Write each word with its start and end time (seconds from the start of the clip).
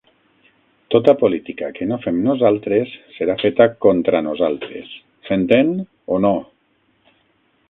Tota 0.95 1.13
política 1.23 1.67
que 1.75 1.87
no 1.91 1.99
fem 2.07 2.17
nosaltres 2.29 2.95
serà 3.19 3.37
feta 3.45 3.69
contra 3.87 4.25
nosaltres. 4.31 4.97
S'entèn, 5.29 5.73
o 6.17 6.23
no? 6.27 6.37